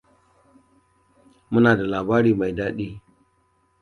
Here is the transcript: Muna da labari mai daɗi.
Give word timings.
Muna 1.51 1.71
da 1.77 1.83
labari 1.91 2.31
mai 2.39 2.51
daɗi. 2.57 2.87